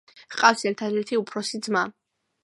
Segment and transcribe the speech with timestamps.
[0.35, 1.85] ჰყავს ერთადერთი უფროსი ძმა.